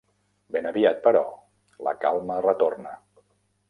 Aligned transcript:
Ben 0.55 0.69
aviat, 0.69 0.97
però, 1.05 1.23
la 1.89 1.97
calma 2.07 2.43
retorna. 2.51 3.01